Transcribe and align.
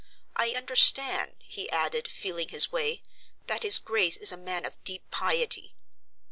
I 0.35 0.53
understand," 0.53 1.35
he 1.43 1.69
added, 1.69 2.07
feeling 2.11 2.49
his 2.49 2.71
way, 2.71 3.03
"that 3.45 3.61
his 3.61 3.77
Grace 3.77 4.17
is 4.17 4.31
a 4.31 4.35
man 4.35 4.65
of 4.65 4.83
deep 4.83 5.03
piety." 5.11 5.73